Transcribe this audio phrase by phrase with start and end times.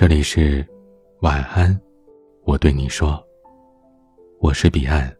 [0.00, 0.66] 这里是
[1.20, 1.78] 晚安，
[2.44, 3.22] 我对你说，
[4.38, 5.14] 我是彼岸。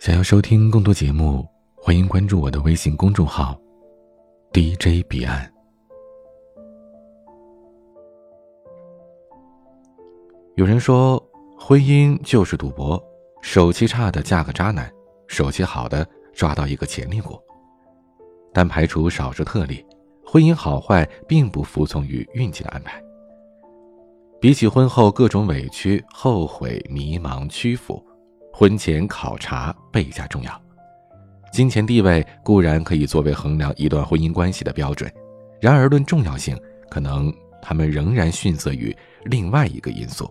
[0.00, 1.46] 想要收听更多节目，
[1.76, 3.56] 欢迎关注我的微信公众号
[4.52, 5.48] DJ 彼岸。
[10.56, 11.24] 有人说，
[11.56, 13.00] 婚姻就是赌博，
[13.42, 14.92] 手气差的嫁个渣男，
[15.28, 16.04] 手气好的
[16.34, 17.40] 抓到一个潜力股。
[18.52, 19.86] 但排除少数特例，
[20.24, 23.00] 婚姻好坏并不服从于运气的安排。
[24.38, 28.04] 比起婚后各种委屈、后悔、迷茫、屈服，
[28.52, 30.62] 婚前考察倍加重要。
[31.52, 35.10] 金钱地位固然可以作为衡量一段婚姻关系的标准，
[35.58, 36.58] 然而论重要性，
[36.90, 37.32] 可能
[37.62, 38.94] 他们仍然逊色于
[39.24, 40.30] 另外一个因素，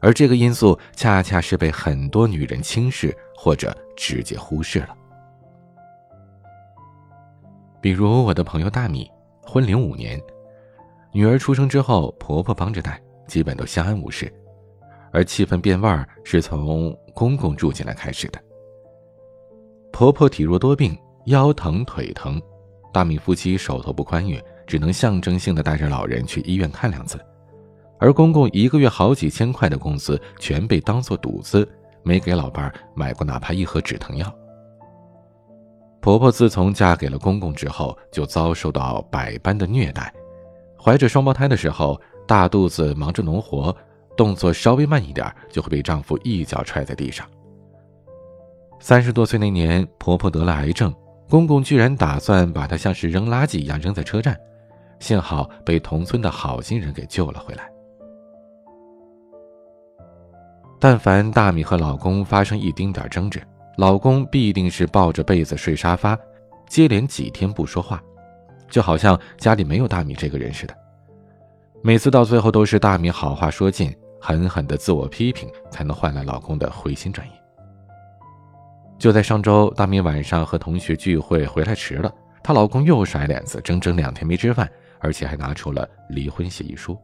[0.00, 4.96] 而这个因素恰恰是被很多女人轻视或者直接忽视了。
[7.82, 9.10] 比如我的朋友大米，
[9.42, 10.18] 婚龄五年，
[11.12, 12.98] 女儿出生之后，婆婆帮着带。
[13.30, 14.30] 基本都相安无事，
[15.12, 18.40] 而气氛变味儿是从公公住进来开始的。
[19.92, 22.42] 婆婆体弱多病，腰疼腿疼，
[22.92, 27.24] 大米夫妻手头不宽裕，只能象征性的带着老人去医院看两次。
[28.00, 31.68] 而公公一个月好几千块的工资全被当做赌资，
[32.02, 34.34] 没给老伴儿买过哪怕一盒止疼药。
[36.00, 40.12] 婆婆自从嫁给了公公之后，就遭受到百般的虐待，
[40.76, 41.96] 怀着双胞胎的时候。
[42.30, 43.76] 大肚子忙着农活，
[44.16, 47.26] 动作稍微慢一点就会被丈夫一脚踹在地上。
[48.78, 50.94] 三十多岁那年，婆婆得了癌症，
[51.28, 54.38] 公公居然打算把她像是扔垃圾一样扔在车站，
[55.00, 57.68] 幸好被同村的好心人给救了回来。
[60.78, 63.42] 但凡大米和老公发生一丁点争执，
[63.76, 66.16] 老公必定是抱着被子睡沙发，
[66.68, 68.00] 接连几天不说话，
[68.68, 70.76] 就好像家里没有大米这个人似的。
[71.82, 77.30] 每次到最后都是大米好话说尽，狠狠的自我批评，才能换来老公的回心转意。
[78.98, 82.12] 就在上周，大米晚上和同学聚会回来迟了，
[82.42, 86.98] 她老公又甩脸子，整整两天没吃饭，而且还拿出了离婚协议书。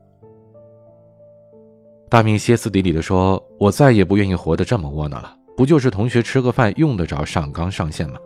[2.10, 8.18] 大米歇斯底里的说：“我再也不愿意活得这么窝囊了，不就是同学吃个饭用得着上纲上线吗？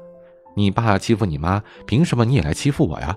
[0.57, 3.17] 你爸欺负你妈，凭什么你也来欺负我呀？”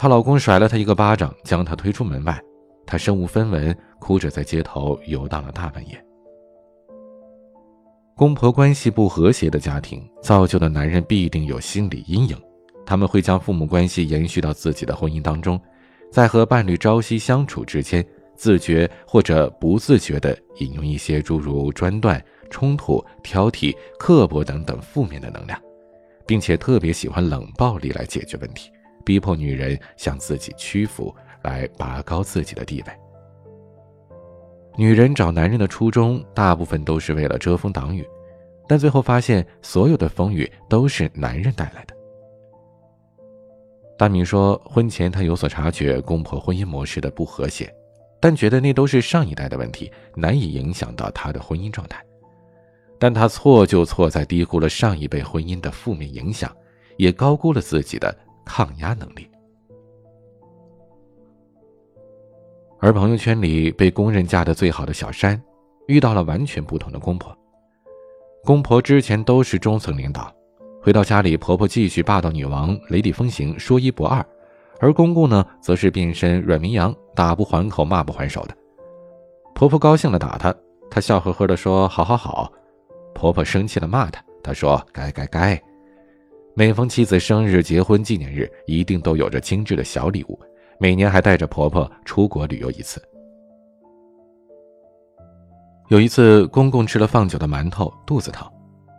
[0.00, 2.42] 她老公甩了她一个巴掌，将她推出门外。
[2.86, 6.02] 她身无分文，哭着在街头游荡了大半夜。
[8.16, 12.34] 公婆关系不和谐的家庭，造就的男人必定有心理阴影，
[12.86, 15.60] 他们会将父母关系延续到自己的婚姻当中，
[16.10, 18.02] 在和伴侣朝夕相处之间，
[18.34, 25.60] 自觉或者不自觉地引用一些诸如专断、冲突、挑剔、刻薄等等负面的能量，
[26.26, 28.70] 并且特别喜欢冷暴力来解决问题。
[29.04, 32.92] 逼迫女人向自己屈服，来拔高自己的地位。
[34.76, 38.06] 女人找男人的初衷，大部分都是为了遮风挡雨，
[38.68, 41.94] 但最后发现，所有的风雨都是男人带来的。
[43.98, 47.70] 大明说，婚前他有所察觉公婆婚姻模式的不和谐，
[48.18, 52.02] 但觉得那都是上一代的问题，难以影响到他的婚姻状态。
[52.98, 56.54] 但他错就错在低估了上一辈婚姻的负面影响，
[56.96, 58.16] 也高估了自己的。
[58.44, 59.28] 抗压能力，
[62.78, 65.40] 而朋友圈里被公认嫁的最好的小山，
[65.86, 67.36] 遇到了完全不同的公婆。
[68.44, 70.32] 公婆之前都是中层领导，
[70.82, 74.24] 回到家里，婆婆继续霸道女王，雷厉风行，说一不二；
[74.80, 78.56] 而公公呢，则是变身软绵羊，打不还口，骂不还手的。
[79.54, 80.54] 婆婆高兴的打他，
[80.90, 82.50] 他笑呵呵的说：“好好好。”
[83.14, 85.62] 婆婆生气的骂他，他说：“该该该。”
[86.54, 90.38] 每逢妻子生日、结婚纪念日，一定都有着精致的小礼物。
[90.78, 93.02] 每年还带着婆婆出国旅游一次。
[95.88, 98.50] 有一次，公公吃了放酒的馒头，肚子疼，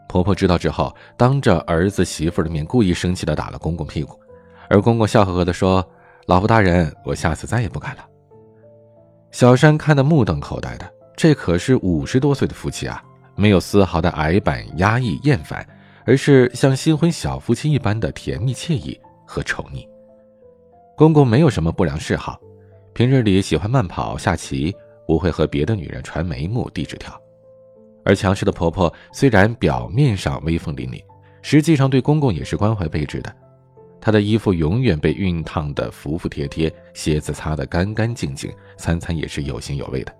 [0.07, 4.17] 婆婆知道之后，当着儿子媳妇的面，故意生气的打了公公屁股。
[4.69, 5.85] 而公公笑呵呵的说
[6.27, 8.05] ：“老婆大人，我下次再也不敢了。”
[9.31, 13.03] 小山看得目瞪口呆的，这可是五十多岁的夫妻啊，
[13.35, 15.67] 没有丝毫的矮板、压抑、厌烦。
[16.11, 19.87] 而是像新婚小夫妻一般的甜蜜惬意和宠溺。
[20.97, 22.37] 公公没有什么不良嗜好，
[22.91, 24.75] 平日里喜欢慢跑、下棋，
[25.07, 27.17] 不会和别的女人传眉目、递纸条。
[28.03, 31.01] 而强势的婆婆虽然表面上威风凛凛，
[31.41, 33.33] 实际上对公公也是关怀备至的。
[34.01, 40.13] 她的衣服永远被熨烫的服服帖帖，鞋子擦得干干净净，餐餐也是有形有味的。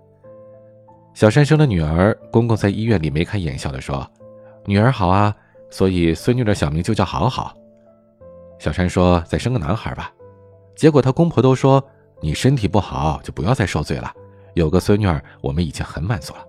[1.12, 4.10] 小山生了女儿，公公在医院里眉开眼笑地说
[4.64, 5.36] ：“女儿好啊。”
[5.72, 7.56] 所以孙女的小名就叫好好。
[8.58, 10.12] 小山说：“再生个男孩吧。”
[10.76, 11.82] 结果他公婆都说
[12.20, 14.12] ：“你身体不好就不要再受罪了，
[14.54, 16.46] 有个孙女儿我们已经很满足了。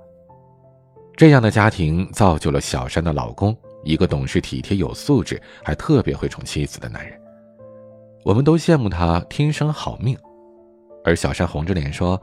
[1.16, 7.18] 这样的家庭造就了小山的老公，一个懂事、体贴、有素质，还特别会宠妻子的男人。
[8.24, 10.18] 我们都羡慕他天生好命，
[11.06, 12.22] 而小山红着脸说：“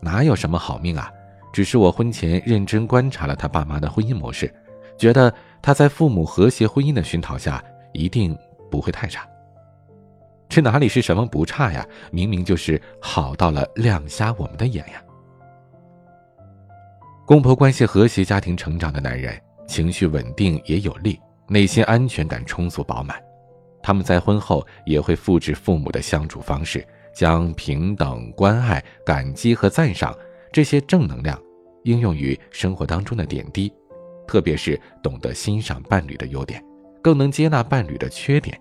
[0.00, 1.10] 哪有什么好命啊？
[1.52, 4.52] 只是我婚前认真观察了他爸妈的婚姻模式，
[4.98, 5.32] 觉得
[5.62, 7.62] 他在父母和谐婚姻的熏陶下，
[7.92, 8.36] 一定
[8.70, 9.26] 不会太差。
[10.48, 11.86] 这哪里是什么不差呀？
[12.10, 15.02] 明明就是好到了亮瞎我们的眼呀！”
[17.26, 23.20] 公婆关系和谐、家庭成长的男人，情绪稳定也有力，内心安全感充足饱满。
[23.82, 30.16] 他们在婚后也会复制父母的相处方式，将平等、关爱、感激和赞赏
[30.52, 31.40] 这些正能量
[31.82, 33.72] 应用于生活当中的点滴，
[34.26, 36.62] 特别是懂得欣赏伴侣的优点，
[37.02, 38.60] 更能接纳伴侣的缺点，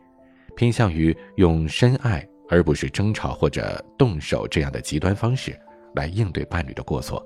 [0.55, 5.57] 偏向于用深爱而不是争吵或者动手这样的极端方式
[5.95, 7.25] 来应对伴侣的过错，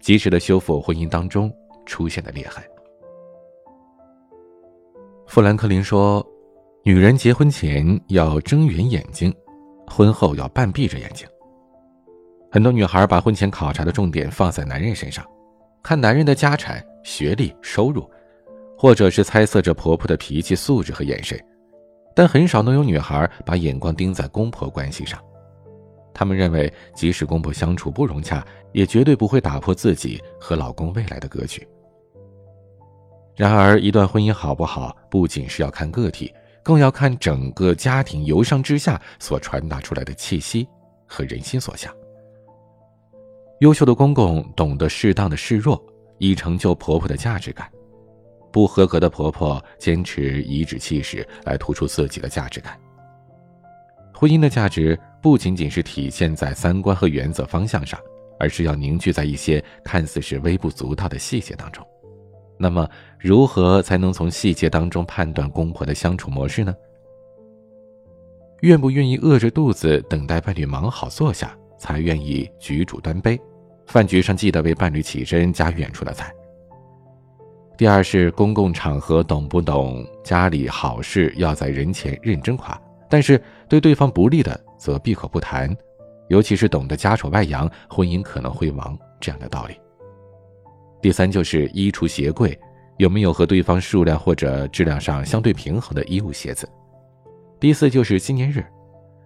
[0.00, 1.52] 及时的修复婚姻当中
[1.84, 2.62] 出现的裂痕。
[5.26, 6.26] 富兰克林说。
[6.88, 9.34] 女人结婚前要睁圆眼睛，
[9.88, 11.26] 婚后要半闭着眼睛。
[12.48, 15.26] 很多女孩把婚前考察的重点放在男人身上，
[15.82, 18.10] 看男人的家产、学历、收入，
[18.76, 21.40] 或者是猜测着婆婆的脾气、素质和眼神，
[22.16, 25.22] 但很少能有女孩把眼光盯在公婆关系上。
[26.12, 31.64] 他们认为，即使公婆相处不融洽，也绝对不会打破自己和老公未来的格局。
[33.36, 36.34] 然而，一段婚姻好不好，不仅是要看个体。
[36.60, 40.66] 更要看整个家庭由上至下所传达出来的气息
[41.06, 41.94] 和人心所向。
[43.60, 45.80] 优秀的公公懂得适当的示弱，
[46.18, 47.66] 以成就婆婆的价值感；
[48.52, 52.78] 不合格的婆婆坚持颐指气使来突出自己的价值感。
[54.14, 58.00] 婚姻的价值不仅仅是体现在三观和原则方向上，
[58.38, 61.86] 而是要凝聚在一些看似是微不足道的细节当中。
[62.58, 66.74] 那么，如何才能从细节当中判断公婆的相处模式呢？
[68.62, 73.38] 愿不愿意饿着肚子等待伴侣忙好坐下，才愿意举箸端杯？
[73.86, 76.32] 饭局上记得为伴侣起身夹远处的菜。
[77.76, 85.76] 第二是公共场合懂不懂家里好事要在人前认真夸，但是对对方不利的则闭口不谈，
[86.28, 89.74] 尤其是懂得家丑外扬，婚姻可能会亡这样的道理。
[91.02, 92.58] 第三就是衣橱鞋柜，
[92.96, 96.66] 有没有和对方数量或者质量上相对平衡的衣物鞋子？
[97.60, 98.64] 第四就是纪念日，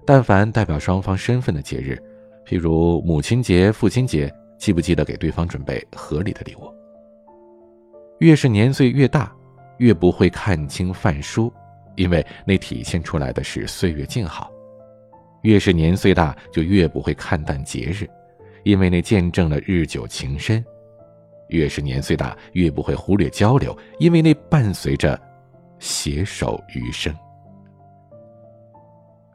[0.05, 1.97] 但凡代表双方身份的节日，
[2.45, 6.73] 譬如母亲节、父亲节，记不记得给对方准备合理的礼物？
[8.19, 9.35] 越是年岁越大，
[9.79, 11.51] 越不会看清饭书，
[11.97, 14.51] 因为那体现出来的是岁月静好；
[15.41, 18.07] 越是年岁大，就越不会看淡节日，
[18.63, 20.63] 因为那见证了日久情深。
[21.49, 25.19] 越是年岁大，越不会忽略交流，因为那伴随着
[25.79, 27.13] 携手余生。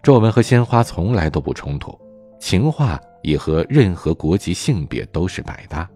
[0.04, 2.00] 皱纹和鲜花从来都不冲突，
[2.40, 5.90] 情话也和任何国籍、性别都是百搭。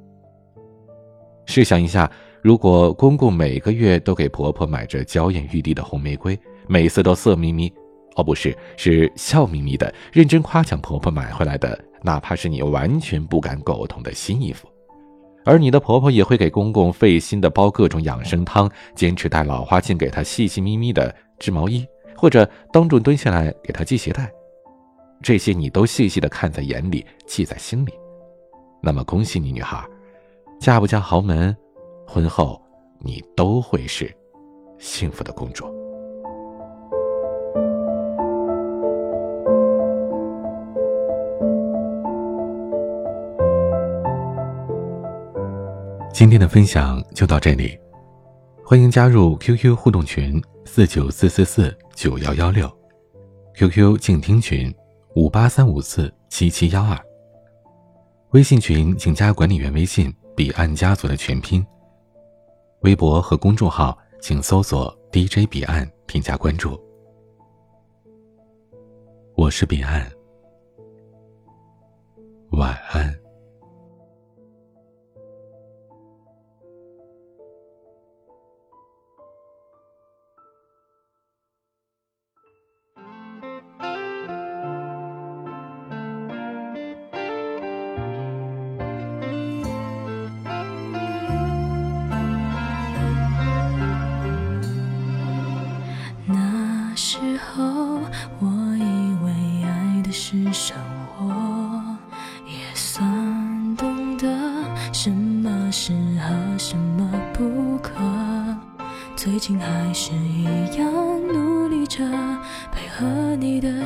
[1.45, 2.09] 试想一下，
[2.41, 6.37] 如果公公每个月都给婆婆买着娇艳欲滴的红玫瑰，
[6.67, 7.71] 每次都色眯眯，
[8.15, 14.67] 哦，不是，是笑眯眯的，认真夸奖婆婆买回来的，哪怕是你完全不敢苟同的新衣服。
[15.45, 24.29] 而你的婆婆也会给公公费心的煲各种养生汤，坚持带老花镜给他细细咪咪的织毛衣，或者当众蹲下来给他系鞋带，
[25.21, 27.93] 这些你都细细的看在眼里，记在心里。
[28.81, 29.85] 那么恭喜你，女孩，
[30.59, 31.55] 嫁不嫁豪门，
[32.07, 32.59] 婚后
[32.99, 34.09] 你都会是
[34.77, 35.65] 幸福的公主。
[46.13, 47.77] 今天的分享就到这里，
[48.63, 52.69] 欢迎加入 QQ 互动群四九四四四九幺幺六
[53.55, 54.73] ，QQ 静听群
[55.19, 56.97] 五八三五四七七幺二，
[58.29, 61.61] 微信群请加管理员微信彼岸家族的全拼，
[62.83, 66.79] 微博和公众号请搜索 DJ 彼岸添加关注，
[69.35, 70.09] 我是彼岸，
[72.51, 73.28] 晚安。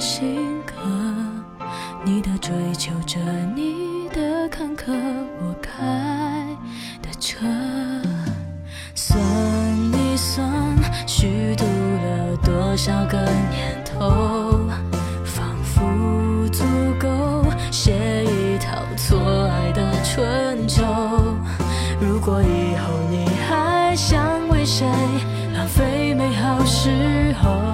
[0.04, 0.74] 性格
[2.04, 3.18] 你的追求者
[3.56, 4.92] 你的坎坷
[5.40, 6.46] 我开
[7.02, 7.46] 的车
[8.94, 9.18] 算
[9.94, 10.46] 一算
[11.08, 13.18] 虚度了多少个
[13.50, 14.70] 年头
[15.24, 16.66] 仿佛足
[17.00, 19.18] 够写一套错
[19.48, 20.84] 爱的春秋
[22.02, 24.86] 如果以后你还想为谁
[25.56, 27.73] 浪费美好时候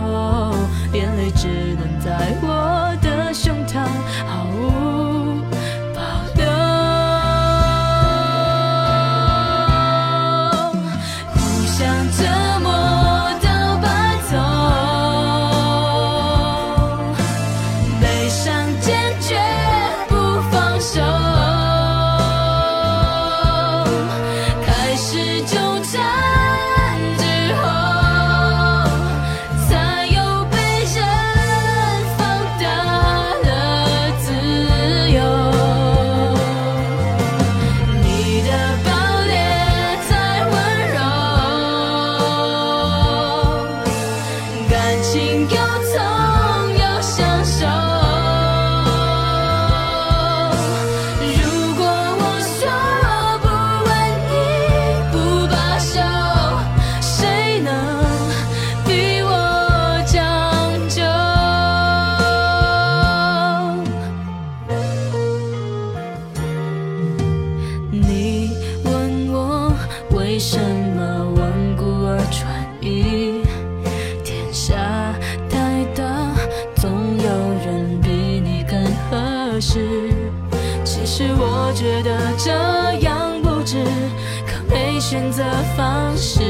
[84.99, 85.43] 选择
[85.77, 86.41] 方式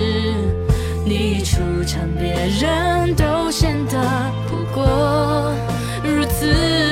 [1.06, 4.00] 你一出场别人都显得
[4.50, 5.54] 不过。
[6.04, 6.89] 如此